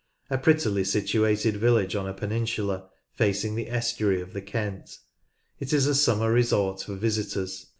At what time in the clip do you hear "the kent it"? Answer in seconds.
4.33-5.71